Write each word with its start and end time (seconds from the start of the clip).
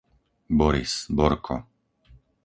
Boris, 0.61 0.95
Borko 1.19 1.59